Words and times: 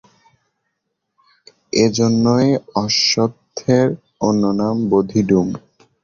এজন্যই 1.77 2.49
অশ্বত্থের 2.75 3.87
অন্য 4.21 4.43
নাম 4.59 4.75
বোধিডুম। 4.89 5.47